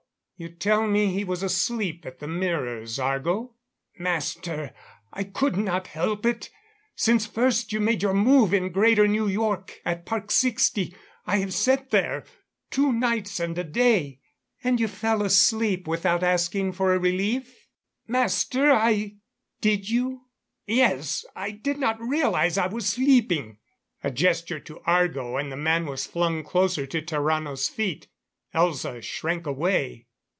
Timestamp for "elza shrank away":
28.55-30.07